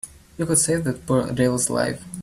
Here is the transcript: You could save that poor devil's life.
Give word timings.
You 0.35 0.47
could 0.47 0.57
save 0.57 0.83
that 0.85 1.05
poor 1.05 1.31
devil's 1.31 1.69
life. 1.69 2.03